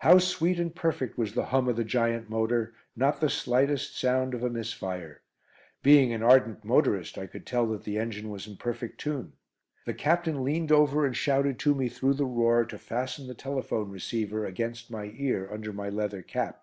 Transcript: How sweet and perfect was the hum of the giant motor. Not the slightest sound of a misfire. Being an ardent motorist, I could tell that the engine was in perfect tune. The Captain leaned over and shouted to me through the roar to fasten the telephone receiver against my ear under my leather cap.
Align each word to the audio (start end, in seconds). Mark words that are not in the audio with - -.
How 0.00 0.18
sweet 0.18 0.58
and 0.60 0.74
perfect 0.74 1.16
was 1.16 1.32
the 1.32 1.46
hum 1.46 1.66
of 1.66 1.76
the 1.76 1.84
giant 1.84 2.28
motor. 2.28 2.74
Not 2.94 3.18
the 3.22 3.30
slightest 3.30 3.98
sound 3.98 4.34
of 4.34 4.42
a 4.42 4.50
misfire. 4.50 5.22
Being 5.82 6.12
an 6.12 6.22
ardent 6.22 6.62
motorist, 6.66 7.16
I 7.16 7.26
could 7.26 7.46
tell 7.46 7.66
that 7.68 7.84
the 7.84 7.96
engine 7.96 8.28
was 8.28 8.46
in 8.46 8.58
perfect 8.58 9.00
tune. 9.00 9.32
The 9.86 9.94
Captain 9.94 10.44
leaned 10.44 10.70
over 10.70 11.06
and 11.06 11.16
shouted 11.16 11.58
to 11.60 11.74
me 11.74 11.88
through 11.88 12.12
the 12.20 12.26
roar 12.26 12.66
to 12.66 12.76
fasten 12.76 13.26
the 13.26 13.32
telephone 13.34 13.88
receiver 13.90 14.44
against 14.44 14.90
my 14.90 15.14
ear 15.16 15.48
under 15.50 15.72
my 15.72 15.88
leather 15.88 16.20
cap. 16.20 16.60